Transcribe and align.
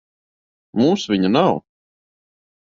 Mums 0.81 1.03
viņa 1.11 1.31
nav. 1.35 1.61